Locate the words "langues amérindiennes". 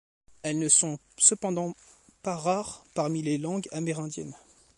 3.37-4.33